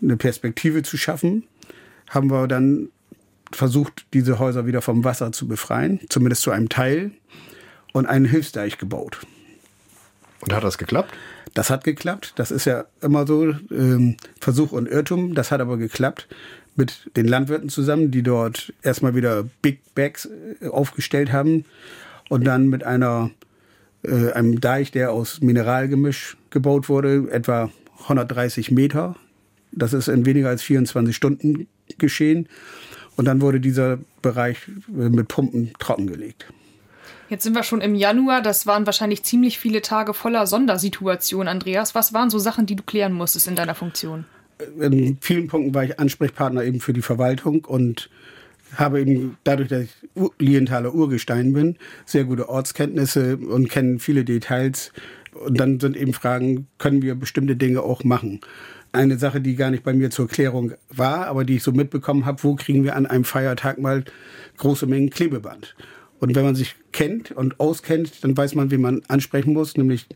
[0.03, 1.45] eine Perspektive zu schaffen,
[2.09, 2.89] haben wir dann
[3.53, 7.11] versucht, diese Häuser wieder vom Wasser zu befreien, zumindest zu einem Teil,
[7.93, 9.19] und einen Hilfsdeich gebaut.
[10.41, 11.13] Und hat das geklappt?
[11.55, 12.33] Das hat geklappt.
[12.37, 15.35] Das ist ja immer so ähm, Versuch und Irrtum.
[15.35, 16.29] Das hat aber geklappt
[16.77, 20.29] mit den Landwirten zusammen, die dort erstmal wieder Big Bags
[20.61, 21.65] äh, aufgestellt haben
[22.29, 23.31] und dann mit einer
[24.03, 27.71] äh, einem Deich, der aus Mineralgemisch gebaut wurde, etwa
[28.03, 29.17] 130 Meter.
[29.73, 32.49] Das ist in weniger als 24 Stunden geschehen.
[33.17, 36.47] Und dann wurde dieser Bereich äh, mit Pumpen trockengelegt.
[37.31, 38.43] Jetzt sind wir schon im Januar.
[38.43, 41.95] Das waren wahrscheinlich ziemlich viele Tage voller Sondersituationen, Andreas.
[41.95, 44.25] Was waren so Sachen, die du klären musstest in deiner Funktion?
[44.81, 48.11] In vielen Punkten war ich Ansprechpartner eben für die Verwaltung und
[48.75, 49.91] habe eben dadurch, dass ich
[50.41, 54.93] Lienthaler Urgestein bin, sehr gute Ortskenntnisse und kenne viele Details.
[55.33, 58.41] Und dann sind eben Fragen, können wir bestimmte Dinge auch machen?
[58.91, 62.27] Eine Sache, die gar nicht bei mir zur Klärung war, aber die ich so mitbekommen
[62.27, 64.03] habe, wo kriegen wir an einem Feiertag mal
[64.57, 65.77] große Mengen Klebeband?
[66.21, 70.07] Und wenn man sich kennt und auskennt, dann weiß man, wie man ansprechen muss, nämlich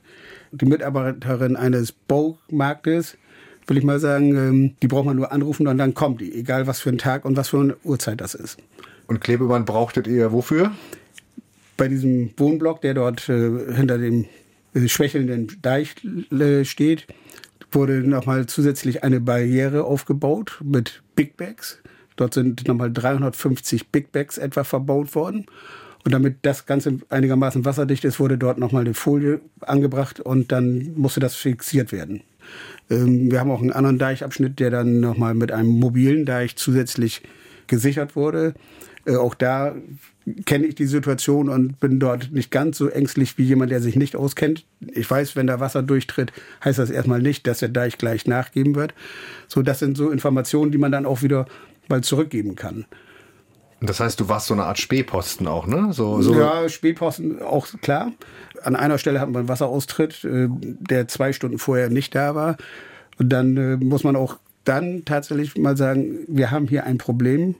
[0.52, 3.16] die Mitarbeiterin eines Baumarktes,
[3.66, 6.66] will ich mal sagen, ähm, die braucht man nur anrufen und dann kommt die, egal
[6.66, 8.58] was für ein Tag und was für eine Uhrzeit das ist.
[9.06, 10.72] Und Klebeband brauchtet ihr wofür?
[11.78, 14.26] Bei diesem Wohnblock, der dort äh, hinter dem
[14.74, 15.94] äh, schwächelnden Deich
[16.30, 17.06] äh, steht,
[17.72, 21.78] wurde nochmal zusätzlich eine Barriere aufgebaut mit Big Bags.
[22.16, 25.46] Dort sind nochmal 350 Big Bags etwa verbaut worden.
[26.04, 30.92] Und damit das Ganze einigermaßen wasserdicht ist, wurde dort nochmal eine Folie angebracht und dann
[30.96, 32.22] musste das fixiert werden.
[32.90, 37.22] Ähm, wir haben auch einen anderen Deichabschnitt, der dann nochmal mit einem mobilen Deich zusätzlich
[37.66, 38.54] gesichert wurde.
[39.06, 39.74] Äh, auch da
[40.46, 43.96] kenne ich die Situation und bin dort nicht ganz so ängstlich wie jemand, der sich
[43.96, 44.64] nicht auskennt.
[44.80, 46.32] Ich weiß, wenn da Wasser durchtritt,
[46.64, 48.94] heißt das erstmal nicht, dass der Deich gleich nachgeben wird.
[49.48, 51.46] So, das sind so Informationen, die man dann auch wieder
[51.88, 52.86] mal zurückgeben kann.
[53.86, 55.92] Das heißt, du warst so eine Art Spähposten auch, ne?
[55.92, 56.34] So, so.
[56.34, 58.12] Ja, Spähposten auch klar.
[58.62, 62.56] An einer Stelle hat man einen Wasseraustritt, äh, der zwei Stunden vorher nicht da war.
[63.18, 67.54] Und dann äh, muss man auch dann tatsächlich mal sagen, wir haben hier ein Problem.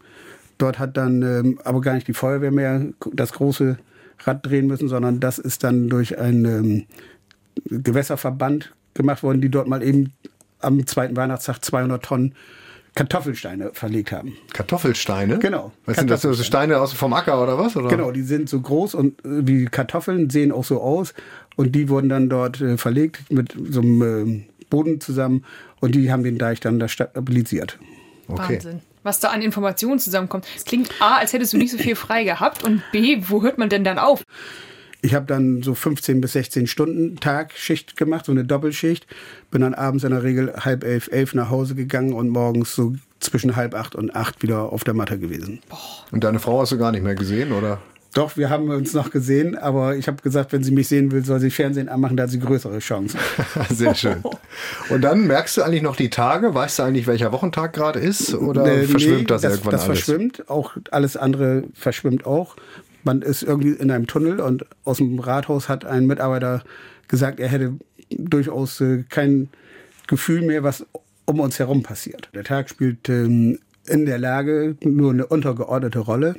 [0.59, 3.77] Dort hat dann ähm, aber gar nicht die Feuerwehr mehr das große
[4.21, 6.85] Rad drehen müssen, sondern das ist dann durch einen ähm,
[7.67, 10.13] Gewässerverband gemacht worden, die dort mal eben
[10.61, 12.35] am zweiten Weihnachtstag 200 Tonnen
[12.95, 14.37] Kartoffelsteine verlegt haben.
[14.53, 15.39] Kartoffelsteine?
[15.39, 15.73] Genau.
[15.85, 17.77] Was sind das so Steine aus vom Acker oder was?
[17.77, 17.89] Oder?
[17.89, 21.15] Genau, die sind so groß und äh, wie Kartoffeln, sehen auch so aus.
[21.57, 25.45] Und die wurden dann dort äh, verlegt mit so einem äh, Boden zusammen
[25.81, 27.79] und die haben den Deich dann da stabilisiert.
[28.29, 28.55] Okay.
[28.55, 28.81] Wahnsinn.
[29.03, 30.47] Was da an Informationen zusammenkommt.
[30.57, 33.59] Es klingt A, als hättest du nicht so viel frei gehabt und B, wo hört
[33.59, 34.23] man denn dann auf?
[35.05, 39.07] Ich habe dann so 15 bis 16 Stunden Tagschicht gemacht, so eine Doppelschicht.
[39.51, 42.95] Bin dann abends in der Regel halb elf, elf nach Hause gegangen und morgens so
[43.21, 45.61] zwischen halb acht und acht wieder auf der Matte gewesen.
[46.11, 47.83] Und deine Frau hast du gar nicht mehr gesehen, oder?
[48.15, 51.23] Doch, wir haben uns noch gesehen, aber ich habe gesagt, wenn sie mich sehen will,
[51.23, 53.21] soll sie Fernsehen anmachen, da hat sie größere Chancen.
[53.69, 54.23] Sehr schön.
[54.89, 56.55] Und dann merkst du eigentlich noch die Tage?
[56.55, 58.33] Weißt du eigentlich, welcher Wochentag gerade ist?
[58.33, 59.99] Oder äh, verschwimmt nee, das, das, irgendwann das alles?
[59.99, 62.57] Das verschwimmt, auch alles andere verschwimmt auch.
[63.05, 66.65] Man ist irgendwie in einem Tunnel und aus dem Rathaus hat ein Mitarbeiter
[67.07, 67.75] gesagt, er hätte
[68.11, 69.49] durchaus äh, kein
[70.07, 70.87] Gefühl mehr, was
[71.27, 72.29] um uns herum passiert.
[72.35, 76.37] Der Tag spielt ähm, in der Lage nur eine untergeordnete Rolle.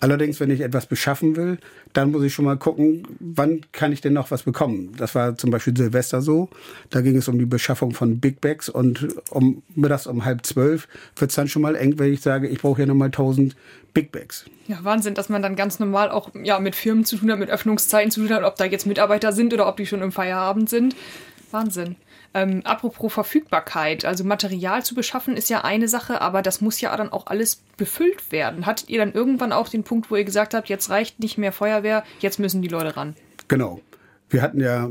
[0.00, 1.58] Allerdings, wenn ich etwas beschaffen will,
[1.92, 4.92] dann muss ich schon mal gucken, wann kann ich denn noch was bekommen.
[4.96, 6.48] Das war zum Beispiel Silvester so.
[6.90, 10.88] Da ging es um die Beschaffung von Big Bags und um mittags um halb zwölf
[11.16, 13.56] wird es dann schon mal eng, wenn ich sage, ich brauche hier nochmal 1000
[13.92, 14.44] Big Bags.
[14.66, 17.50] Ja, Wahnsinn, dass man dann ganz normal auch ja, mit Firmen zu tun hat, mit
[17.50, 20.68] Öffnungszeiten zu tun hat, ob da jetzt Mitarbeiter sind oder ob die schon im Feierabend
[20.68, 20.96] sind.
[21.50, 21.96] Wahnsinn.
[22.36, 26.94] Ähm, apropos Verfügbarkeit, also Material zu beschaffen ist ja eine Sache, aber das muss ja
[26.96, 28.66] dann auch alles befüllt werden.
[28.66, 31.52] Hattet ihr dann irgendwann auch den Punkt, wo ihr gesagt habt, jetzt reicht nicht mehr
[31.52, 33.14] Feuerwehr, jetzt müssen die Leute ran?
[33.46, 33.80] Genau.
[34.30, 34.90] Wir hatten ja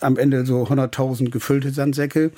[0.00, 2.30] am Ende so 100.000 gefüllte Sandsäcke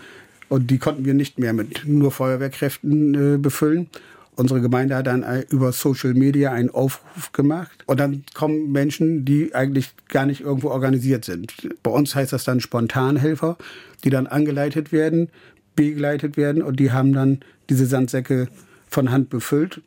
[0.48, 3.90] und die konnten wir nicht mehr mit nur Feuerwehrkräften äh, befüllen.
[4.36, 9.54] Unsere Gemeinde hat dann über Social Media einen Aufruf gemacht und dann kommen Menschen, die
[9.54, 11.52] eigentlich gar nicht irgendwo organisiert sind.
[11.82, 13.58] Bei uns heißt das dann Spontanhelfer,
[14.02, 15.28] die dann angeleitet werden,
[15.76, 18.48] begleitet werden und die haben dann diese Sandsäcke
[18.88, 19.82] von Hand befüllt.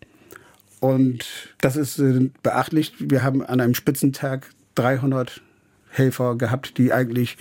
[0.79, 1.25] Und
[1.61, 2.93] das ist äh, beachtlich.
[2.99, 5.41] Wir haben an einem Spitzentag 300
[5.89, 7.37] Helfer gehabt, die eigentlich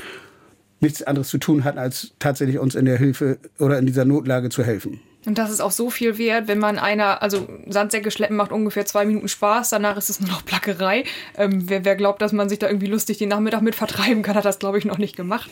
[0.81, 4.49] nichts anderes zu tun hatten, als tatsächlich uns in der Hilfe oder in dieser Notlage
[4.49, 5.01] zu helfen.
[5.25, 8.85] Und das ist auch so viel wert, wenn man einer, also Sandsäcke schleppen macht ungefähr
[8.87, 11.05] zwei Minuten Spaß, danach ist es nur noch Plackerei.
[11.37, 14.35] Ähm, wer, wer glaubt, dass man sich da irgendwie lustig den Nachmittag mit vertreiben kann,
[14.35, 15.51] hat das, glaube ich, noch nicht gemacht.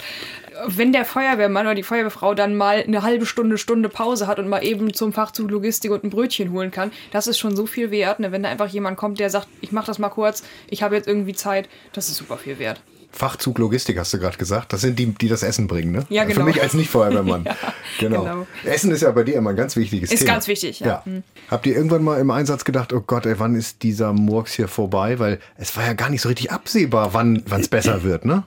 [0.67, 4.49] Wenn der Feuerwehrmann oder die Feuerwehrfrau dann mal eine halbe Stunde, Stunde Pause hat und
[4.49, 7.93] mal eben zum Fachzug Logistik und ein Brötchen holen kann, das ist schon so viel
[7.93, 8.19] wert.
[8.19, 8.33] Ne?
[8.33, 11.07] Wenn da einfach jemand kommt, der sagt, ich mache das mal kurz, ich habe jetzt
[11.07, 12.83] irgendwie Zeit, das ist super viel wert.
[13.13, 14.73] Fachzug Logistik hast du gerade gesagt.
[14.73, 16.07] Das sind die, die das Essen bringen, ne?
[16.09, 16.41] Ja, genau.
[16.41, 17.45] Für mich als Nicht-Feuerwehrmann.
[17.45, 17.55] ja,
[17.99, 18.23] genau.
[18.23, 18.47] genau.
[18.65, 20.31] Essen ist ja bei dir immer ein ganz wichtiges ist Thema.
[20.31, 20.87] Ist ganz wichtig, ja.
[20.87, 21.03] ja.
[21.05, 21.23] Mhm.
[21.51, 24.69] Habt ihr irgendwann mal im Einsatz gedacht, oh Gott, ey, wann ist dieser Murks hier
[24.69, 25.19] vorbei?
[25.19, 28.45] Weil es war ja gar nicht so richtig absehbar, wann es besser wird, ne?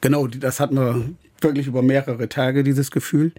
[0.00, 1.04] Genau, das hatten wir
[1.40, 3.32] wirklich über mehrere Tage, dieses Gefühl.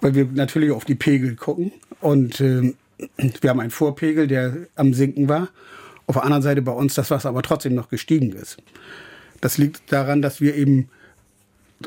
[0.00, 2.74] Weil wir natürlich auf die Pegel gucken und äh,
[3.40, 5.48] wir haben einen Vorpegel, der am Sinken war.
[6.06, 8.56] Auf der anderen Seite bei uns das Wasser aber trotzdem noch gestiegen ist.
[9.40, 10.88] Das liegt daran, dass wir eben,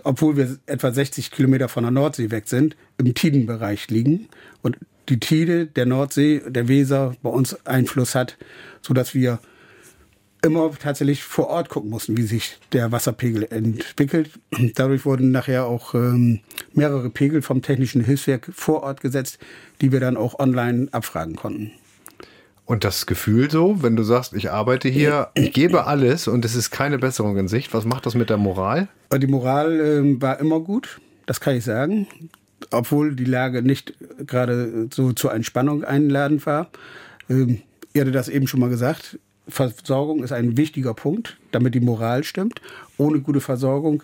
[0.03, 4.27] obwohl wir etwa 60 Kilometer von der Nordsee weg sind, im Tidenbereich liegen
[4.61, 4.77] und
[5.09, 8.37] die Tide der Nordsee, der Weser bei uns Einfluss hat,
[8.81, 9.39] sodass wir
[10.41, 14.31] immer tatsächlich vor Ort gucken mussten, wie sich der Wasserpegel entwickelt.
[14.75, 16.41] Dadurch wurden nachher auch ähm,
[16.73, 19.39] mehrere Pegel vom Technischen Hilfswerk vor Ort gesetzt,
[19.81, 21.71] die wir dann auch online abfragen konnten.
[22.65, 26.55] Und das Gefühl so, wenn du sagst, ich arbeite hier, ich gebe alles und es
[26.55, 28.87] ist keine Besserung in Sicht, was macht das mit der Moral?
[29.13, 32.07] Die Moral äh, war immer gut, das kann ich sagen.
[32.71, 33.93] Obwohl die Lage nicht
[34.25, 36.69] gerade so zur Entspannung einladend war.
[37.29, 37.61] Ähm,
[37.93, 39.19] ihr hattet das eben schon mal gesagt.
[39.49, 42.61] Versorgung ist ein wichtiger Punkt, damit die Moral stimmt.
[42.97, 44.03] Ohne gute Versorgung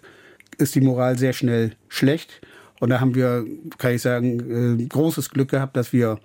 [0.57, 2.41] ist die Moral sehr schnell schlecht.
[2.81, 3.45] Und da haben wir,
[3.77, 6.19] kann ich sagen, äh, großes Glück gehabt, dass wir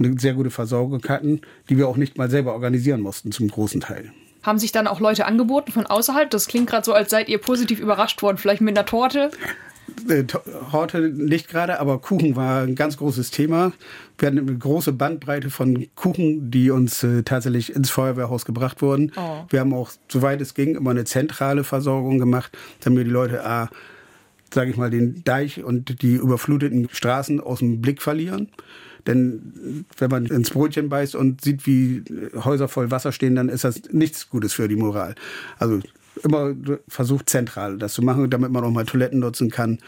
[0.00, 3.80] eine sehr gute Versorgung hatten, die wir auch nicht mal selber organisieren mussten zum großen
[3.80, 4.12] Teil.
[4.42, 6.30] Haben sich dann auch Leute angeboten von außerhalb?
[6.30, 8.38] Das klingt gerade so, als seid ihr positiv überrascht worden.
[8.38, 9.30] Vielleicht mit einer Torte?
[10.08, 13.72] Äh, Torte nicht gerade, aber Kuchen war ein ganz großes Thema.
[14.18, 19.12] Wir hatten eine große Bandbreite von Kuchen, die uns äh, tatsächlich ins Feuerwehrhaus gebracht wurden.
[19.16, 19.44] Oh.
[19.50, 23.68] Wir haben auch, soweit es ging, immer eine zentrale Versorgung gemacht, damit die Leute A,
[24.52, 28.48] sage ich mal, den Deich und die überfluteten Straßen aus dem Blick verlieren.
[29.06, 33.64] Denn wenn man ins Brötchen beißt und sieht, wie Häuser voll Wasser stehen, dann ist
[33.64, 35.14] das nichts Gutes für die Moral.
[35.58, 35.80] Also
[36.22, 36.54] immer
[36.88, 39.78] versucht zentral das zu machen, damit man auch mal Toiletten nutzen kann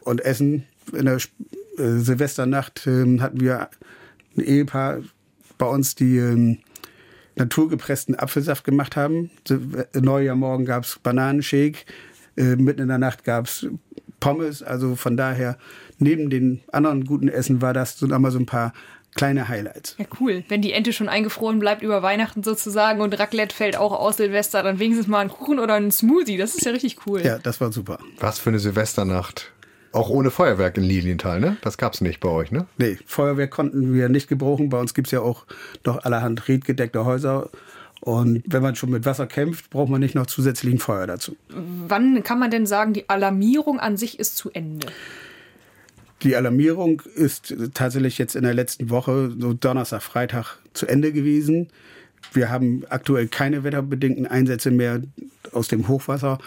[0.00, 0.64] und essen.
[0.92, 3.68] In der äh, Silvesternacht äh, hatten wir
[4.36, 5.00] ein Ehepaar
[5.56, 6.58] bei uns, die äh,
[7.36, 9.30] naturgepressten Apfelsaft gemacht haben.
[9.94, 11.84] Neujahrmorgen gab es Bananenshake,
[12.36, 13.66] äh, mitten in der Nacht gab es
[14.20, 14.62] Pommes.
[14.62, 15.58] Also von daher,
[15.98, 18.72] neben den anderen guten Essen war das so einmal so ein paar
[19.14, 19.96] kleine Highlights.
[19.98, 20.44] Ja, cool.
[20.48, 24.62] Wenn die Ente schon eingefroren bleibt über Weihnachten sozusagen und Raclette fällt auch aus Silvester,
[24.62, 26.36] dann wenigstens mal ein Kuchen oder ein Smoothie.
[26.36, 27.22] Das ist ja richtig cool.
[27.22, 27.98] Ja, das war super.
[28.20, 29.52] Was für eine Silvesternacht.
[29.90, 31.56] Auch ohne Feuerwerk in Lilienthal, ne?
[31.62, 32.66] Das gab es nicht bei euch, ne?
[32.76, 34.68] Nee, Feuerwerk konnten wir nicht gebrauchen.
[34.68, 35.46] Bei uns gibt es ja auch
[35.84, 37.48] noch allerhand redgedeckte Häuser.
[38.00, 41.36] Und wenn man schon mit Wasser kämpft, braucht man nicht noch zusätzlichen Feuer dazu.
[41.48, 44.86] Wann kann man denn sagen, die Alarmierung an sich ist zu Ende?
[46.22, 51.68] Die Alarmierung ist tatsächlich jetzt in der letzten Woche, so Donnerstag, Freitag, zu Ende gewesen.
[52.32, 55.00] Wir haben aktuell keine wetterbedingten Einsätze mehr
[55.52, 56.38] aus dem Hochwasser.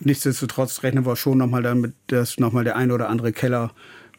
[0.00, 3.72] Nichtsdestotrotz rechnen wir schon nochmal damit, dass nochmal der eine oder andere Keller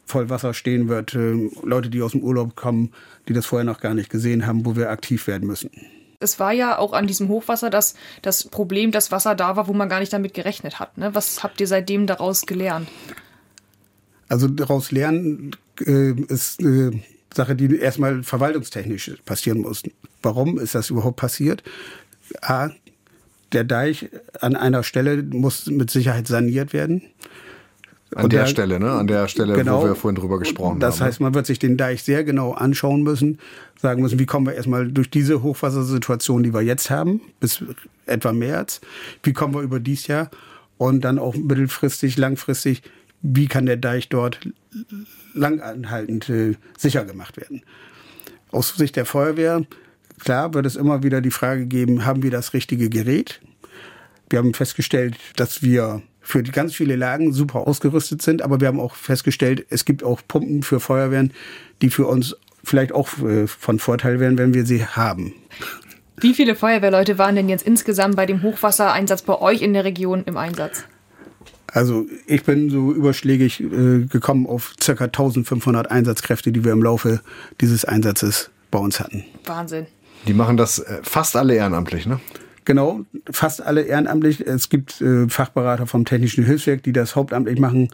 [0.06, 1.16] voll Wasser stehen wird.
[1.16, 2.92] Ähm, Leute, die aus dem Urlaub kommen,
[3.28, 5.72] die das vorher noch gar nicht gesehen haben, wo wir aktiv werden müssen.
[6.20, 9.74] Es war ja auch an diesem Hochwasser das, das Problem, dass Wasser da war, wo
[9.74, 10.98] man gar nicht damit gerechnet hat.
[10.98, 11.14] Ne?
[11.14, 12.90] Was habt ihr seitdem daraus gelernt?
[14.28, 15.52] Also daraus lernen
[15.86, 19.84] äh, ist eine Sache, die erstmal verwaltungstechnisch passieren muss.
[20.22, 21.64] Warum ist das überhaupt passiert?
[22.42, 22.70] A,
[23.52, 24.10] der Deich
[24.42, 27.04] an einer Stelle muss mit Sicherheit saniert werden.
[28.16, 28.92] An der, der, Stelle, ne?
[28.92, 31.00] An der Stelle, genau, wo wir vorhin drüber gesprochen das haben.
[31.00, 33.40] Das heißt, man wird sich den Deich sehr genau anschauen müssen,
[33.82, 37.62] sagen müssen, wie kommen wir erstmal durch diese Hochwassersituation, die wir jetzt haben, bis
[38.06, 38.80] etwa März,
[39.24, 40.32] wie kommen wir über dieses Jahr
[40.78, 42.84] und dann auch mittelfristig, langfristig,
[43.22, 44.40] wie kann der Deich dort
[45.34, 47.64] langanhaltend äh, sicher gemacht werden.
[48.52, 49.66] Aus Sicht der Feuerwehr,
[50.20, 53.42] klar, wird es immer wieder die Frage geben, haben wir das richtige Gerät?
[54.30, 58.80] Wir haben festgestellt, dass wir für ganz viele Lagen super ausgerüstet sind, aber wir haben
[58.80, 61.32] auch festgestellt, es gibt auch Pumpen für Feuerwehren,
[61.82, 65.34] die für uns vielleicht auch äh, von Vorteil wären, wenn wir sie haben.
[66.18, 70.24] Wie viele Feuerwehrleute waren denn jetzt insgesamt bei dem Hochwassereinsatz bei euch in der Region
[70.26, 70.86] im Einsatz?
[71.68, 74.92] Also ich bin so überschlägig äh, gekommen auf ca.
[75.04, 77.22] 1500 Einsatzkräfte, die wir im Laufe
[77.62, 79.26] dieses Einsatzes bei uns hatten.
[79.46, 79.86] Wahnsinn.
[80.26, 82.20] Die machen das äh, fast alle ehrenamtlich, ne?
[82.66, 84.46] Genau, fast alle ehrenamtlich.
[84.46, 87.90] Es gibt äh, Fachberater vom Technischen Hilfswerk, die das hauptamtlich machen,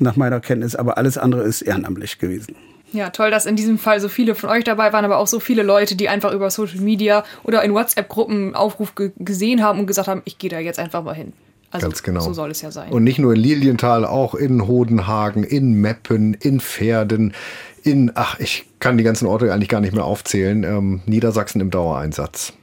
[0.00, 2.56] nach meiner Kenntnis, aber alles andere ist ehrenamtlich gewesen.
[2.92, 5.40] Ja, toll, dass in diesem Fall so viele von euch dabei waren, aber auch so
[5.40, 10.08] viele Leute, die einfach über Social Media oder in WhatsApp-Gruppen Aufruf gesehen haben und gesagt
[10.08, 11.32] haben, ich gehe da jetzt einfach mal hin.
[11.70, 12.20] Also Ganz genau.
[12.20, 12.90] So soll es ja sein.
[12.90, 17.34] Und nicht nur in Lilienthal, auch in Hodenhagen, in Meppen, in Pferden,
[17.82, 20.64] in, ach, ich kann die ganzen Orte eigentlich gar nicht mehr aufzählen.
[20.64, 22.54] Ähm, Niedersachsen im Dauereinsatz.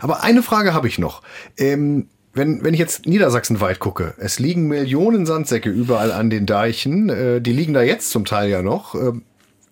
[0.00, 1.22] Aber eine Frage habe ich noch.
[1.56, 6.46] Ähm, wenn, wenn ich jetzt Niedersachsen weit gucke, es liegen Millionen Sandsäcke überall an den
[6.46, 7.08] Deichen.
[7.08, 8.94] Äh, die liegen da jetzt zum Teil ja noch.
[8.94, 9.22] Ähm,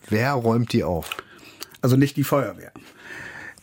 [0.09, 1.11] wer räumt die auf?
[1.81, 2.73] Also nicht die Feuerwehr.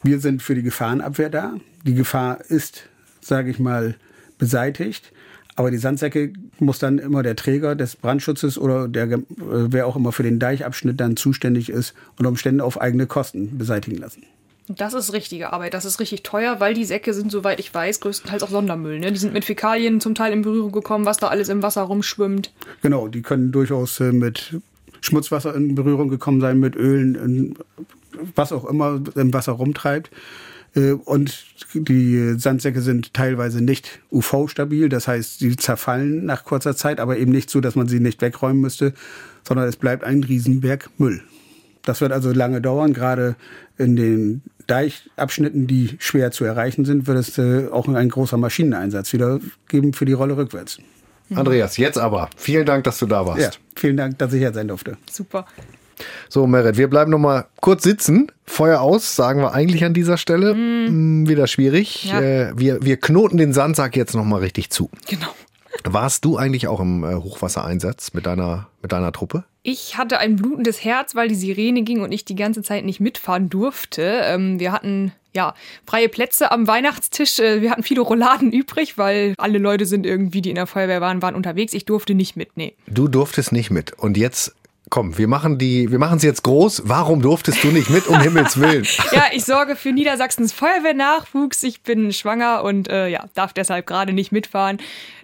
[0.04, 1.56] Wir sind für die Gefahrenabwehr da.
[1.86, 3.96] Die Gefahr ist, sage ich mal,
[4.38, 5.12] beseitigt.
[5.56, 9.96] Aber die Sandsäcke muss dann immer der Träger des Brandschutzes oder der, äh, wer auch
[9.96, 14.24] immer für den Deichabschnitt dann zuständig ist, unter Umständen auf eigene Kosten beseitigen lassen.
[14.68, 15.74] Das ist richtige Arbeit.
[15.74, 19.00] Das ist richtig teuer, weil die Säcke sind, soweit ich weiß, größtenteils auch Sondermüll.
[19.00, 19.12] Ne?
[19.12, 22.54] Die sind mit Fäkalien zum Teil in Berührung gekommen, was da alles im Wasser rumschwimmt.
[22.82, 24.56] Genau, die können durchaus äh, mit
[25.02, 27.58] Schmutzwasser in Berührung gekommen sein, mit Ölen,
[28.36, 30.10] was auch immer im Wasser rumtreibt.
[30.76, 37.00] Äh, und die Sandsäcke sind teilweise nicht UV-stabil, das heißt, sie zerfallen nach kurzer Zeit,
[37.00, 38.94] aber eben nicht so, dass man sie nicht wegräumen müsste,
[39.46, 41.22] sondern es bleibt ein Riesenberg Müll.
[41.86, 43.36] Das wird also lange dauern, gerade
[43.78, 49.12] in den Deichabschnitten, die schwer zu erreichen sind, wird es äh, auch ein großer Maschineneinsatz
[49.14, 50.80] wieder geben für die Rolle rückwärts.
[51.36, 52.30] Andreas, jetzt aber.
[52.38, 53.42] Vielen Dank, dass du da warst.
[53.42, 54.98] Ja, vielen Dank, dass ich hier sein durfte.
[55.12, 55.46] Super.
[56.30, 58.32] So, Merit, wir bleiben noch mal kurz sitzen.
[58.46, 60.56] Feuer aus, sagen wir eigentlich an dieser Stelle.
[60.56, 61.28] Mm.
[61.28, 62.06] Wieder schwierig.
[62.06, 62.22] Ja.
[62.22, 64.90] Äh, wir, wir knoten den Sandsack jetzt noch mal richtig zu.
[65.08, 65.34] Genau.
[65.84, 69.44] Warst du eigentlich auch im äh, Hochwassereinsatz mit deiner, mit deiner Truppe?
[69.64, 73.00] Ich hatte ein blutendes Herz, weil die Sirene ging und ich die ganze Zeit nicht
[73.00, 74.22] mitfahren durfte.
[74.24, 75.56] Ähm, wir hatten ja
[75.88, 77.40] freie Plätze am Weihnachtstisch.
[77.40, 81.02] Äh, Wir hatten viele Rouladen übrig, weil alle Leute sind irgendwie, die in der Feuerwehr
[81.02, 81.74] waren, waren unterwegs.
[81.74, 82.56] Ich durfte nicht mit.
[82.56, 82.76] Nee.
[82.88, 83.94] Du durftest nicht mit.
[83.94, 84.54] Und jetzt,
[84.90, 86.84] komm, wir machen die, wir machen es jetzt groß.
[86.86, 88.86] Warum durftest du nicht mit, um Himmels Willen?
[89.12, 91.64] Ja, ich sorge für Niedersachsens Feuerwehrnachwuchs.
[91.64, 94.78] Ich bin schwanger und äh, ja, darf deshalb gerade nicht mitfahren.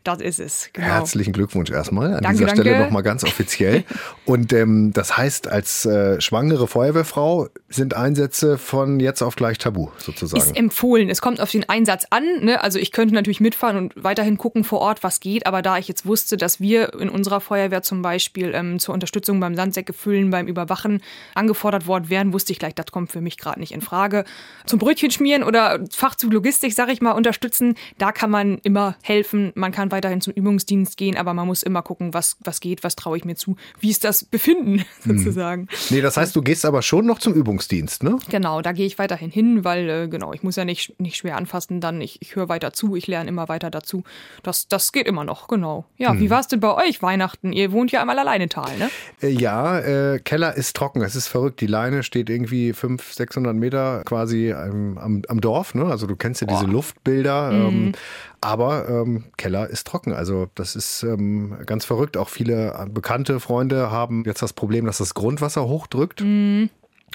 [0.09, 0.69] Das ist es.
[0.73, 0.87] Genau.
[0.87, 2.85] Herzlichen Glückwunsch erstmal an Danke, dieser Stelle danke.
[2.85, 3.83] nochmal ganz offiziell.
[4.25, 9.89] Und ähm, das heißt, als äh, schwangere Feuerwehrfrau sind Einsätze von jetzt auf gleich tabu,
[9.97, 10.41] sozusagen.
[10.41, 11.09] Ist empfohlen.
[11.09, 12.23] Es kommt auf den Einsatz an.
[12.41, 12.61] Ne?
[12.61, 15.45] Also ich könnte natürlich mitfahren und weiterhin gucken vor Ort, was geht.
[15.45, 19.39] Aber da ich jetzt wusste, dass wir in unserer Feuerwehr zum Beispiel ähm, zur Unterstützung
[19.39, 21.01] beim Sandsäcke füllen, beim Überwachen
[21.35, 24.25] angefordert worden wären, wusste ich gleich, das kommt für mich gerade nicht in Frage.
[24.65, 29.51] Zum Brötchen schmieren oder Fachzug Logistik, sage ich mal, unterstützen, da kann man immer helfen.
[29.55, 32.95] Man kann weiterhin zum Übungsdienst gehen, aber man muss immer gucken, was, was geht, was
[32.95, 35.67] traue ich mir zu, wie ist das Befinden sozusagen.
[35.89, 38.17] Nee, das heißt, du gehst aber schon noch zum Übungsdienst, ne?
[38.29, 41.35] Genau, da gehe ich weiterhin hin, weil äh, genau, ich muss ja nicht, nicht schwer
[41.35, 44.03] anfassen, dann ich, ich höre weiter zu, ich lerne immer weiter dazu.
[44.41, 45.85] Das, das geht immer noch, genau.
[45.97, 46.19] Ja, Hm.
[46.21, 47.51] wie war es denn bei euch Weihnachten?
[47.51, 48.89] Ihr wohnt ja einmal alleine Tal, ne?
[49.21, 51.01] Äh, Ja, äh, Keller ist trocken.
[51.01, 51.59] Es ist verrückt.
[51.61, 55.75] Die Leine steht irgendwie 500, 600 Meter quasi am, am, am Dorf.
[55.75, 55.85] Ne?
[55.85, 57.51] Also du kennst ja diese Luftbilder.
[57.51, 57.91] Ähm,
[58.41, 60.13] aber ähm, Keller ist trocken.
[60.13, 62.17] Also das ist ähm, ganz verrückt.
[62.17, 66.21] Auch viele bekannte Freunde haben jetzt das Problem, dass das Grundwasser hochdrückt.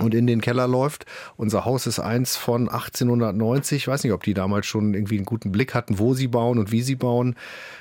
[0.00, 1.06] Und in den Keller läuft.
[1.36, 3.76] Unser Haus ist eins von 1890.
[3.76, 6.58] Ich weiß nicht, ob die damals schon irgendwie einen guten Blick hatten, wo sie bauen
[6.58, 7.36] und wie sie bauen.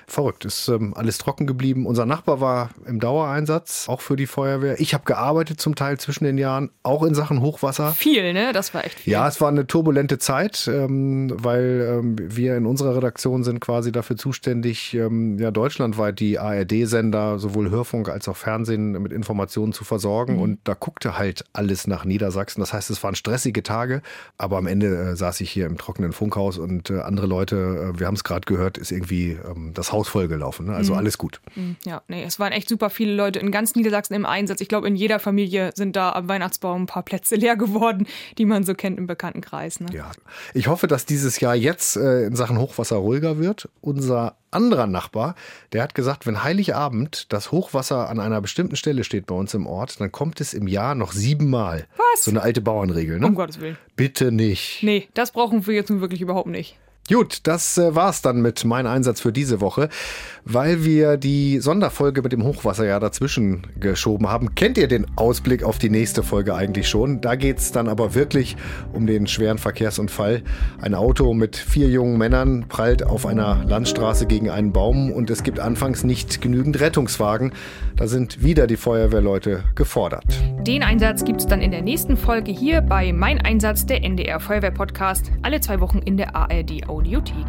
[0.06, 1.86] Verrückt, ist ähm, alles trocken geblieben.
[1.86, 4.80] Unser Nachbar war im Dauereinsatz, auch für die Feuerwehr.
[4.80, 7.94] Ich habe gearbeitet zum Teil zwischen den Jahren, auch in Sachen Hochwasser.
[7.94, 8.52] Viel, ne?
[8.54, 9.14] Das war echt viel.
[9.14, 13.92] Ja, es war eine turbulente Zeit, ähm, weil ähm, wir in unserer Redaktion sind quasi
[13.92, 19.84] dafür zuständig, ähm, ja, deutschlandweit die ARD-Sender, sowohl Hörfunk als auch Fernsehen mit Informationen zu
[19.84, 20.40] versorgen.
[20.40, 22.60] Und da guckte halt alles nach Niedersachsen.
[22.60, 24.02] Das heißt, es waren stressige Tage,
[24.38, 28.00] aber am Ende äh, saß ich hier im trockenen Funkhaus und äh, andere Leute, äh,
[28.00, 30.68] wir haben es gerade gehört, ist irgendwie ähm, das Haus vollgelaufen.
[30.68, 30.76] Ne?
[30.76, 31.42] Also alles gut.
[31.54, 34.62] Hm, Ja, nee, es waren echt super viele Leute in ganz Niedersachsen im Einsatz.
[34.62, 38.46] Ich glaube, in jeder Familie sind da am Weihnachtsbaum ein paar Plätze leer geworden, die
[38.46, 39.80] man so kennt im Bekanntenkreis.
[39.80, 39.88] Ne?
[39.94, 40.12] Ja.
[40.54, 43.70] Ich hoffe, dass dieses Jahr jetzt äh, in Sachen Hochwasser ruhiger wird.
[43.82, 45.36] Unser anderer Nachbar,
[45.74, 49.68] der hat gesagt, wenn Heiligabend das Hochwasser an einer bestimmten Stelle steht bei uns im
[49.68, 51.88] Ort, dann kommt es im Jahr noch siebenmal.
[51.98, 52.24] Was?
[52.24, 53.28] So eine alte Bauernregel, ne?
[53.28, 53.78] Um Gottes Willen.
[53.96, 54.84] Bitte nicht.
[54.84, 56.78] Nee, das brauchen wir jetzt nun wirklich überhaupt nicht.
[57.10, 59.90] Gut, das äh, war's dann mit meinem Einsatz für diese Woche.
[60.46, 65.64] Weil wir die Sonderfolge mit dem Hochwasser ja dazwischen geschoben haben, kennt ihr den Ausblick
[65.64, 67.20] auf die nächste Folge eigentlich schon.
[67.20, 68.56] Da geht's dann aber wirklich
[68.94, 70.44] um den schweren Verkehrsunfall.
[70.82, 75.44] Ein Auto mit vier jungen Männern prallt auf einer Landstraße gegen einen Baum und es
[75.44, 77.52] gibt anfangs nicht genügend Rettungswagen.
[77.98, 80.24] Da sind wieder die Feuerwehrleute gefordert.
[80.62, 84.40] Den Einsatz gibt es dann in der nächsten Folge hier bei Mein Einsatz, der NDR
[84.40, 87.48] Feuerwehr Podcast, alle zwei Wochen in der ARD Audiothek.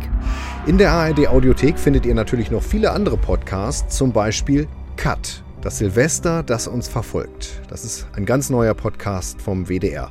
[0.67, 5.77] In der ARD Audiothek findet ihr natürlich noch viele andere Podcasts, zum Beispiel Cut, das
[5.77, 7.61] Silvester, das uns verfolgt.
[7.69, 10.11] Das ist ein ganz neuer Podcast vom WDR.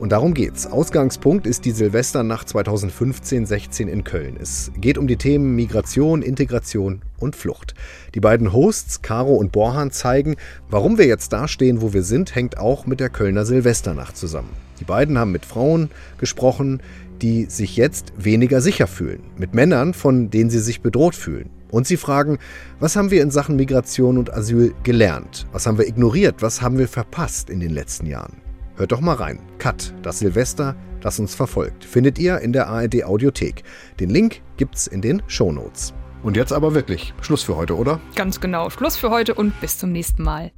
[0.00, 0.66] Und darum geht's.
[0.66, 4.36] Ausgangspunkt ist die Silvesternacht 2015-16 in Köln.
[4.38, 7.74] Es geht um die Themen Migration, Integration und Flucht.
[8.14, 10.36] Die beiden Hosts, Caro und Borhan, zeigen,
[10.68, 14.50] warum wir jetzt da stehen, wo wir sind, hängt auch mit der Kölner Silvesternacht zusammen.
[14.78, 16.80] Die beiden haben mit Frauen gesprochen,
[17.22, 21.50] die sich jetzt weniger sicher fühlen, mit Männern, von denen sie sich bedroht fühlen.
[21.70, 22.38] Und sie fragen,
[22.80, 25.46] was haben wir in Sachen Migration und Asyl gelernt?
[25.52, 26.36] Was haben wir ignoriert?
[26.40, 28.40] Was haben wir verpasst in den letzten Jahren?
[28.76, 29.40] Hört doch mal rein.
[29.58, 31.84] Cut, das Silvester, das uns verfolgt.
[31.84, 33.64] Findet ihr in der ARD Audiothek.
[34.00, 35.94] Den Link gibt's in den Shownotes.
[36.22, 38.00] Und jetzt aber wirklich Schluss für heute, oder?
[38.16, 38.70] Ganz genau.
[38.70, 40.52] Schluss für heute und bis zum nächsten Mal.